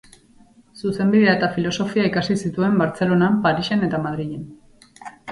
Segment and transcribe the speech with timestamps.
[0.77, 4.49] Zuzenbidea eta filosofia ikasi zituen Bartzelonan, Parisen eta Madrilen.